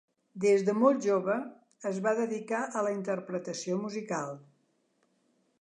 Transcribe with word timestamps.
Des 0.45 0.63
de 0.69 0.73
molt 0.83 1.05
jove 1.07 1.35
es 1.91 2.01
va 2.07 2.15
dedicar 2.21 2.63
a 2.81 2.85
la 2.89 2.97
interpretació 2.97 3.81
musical. 3.87 4.37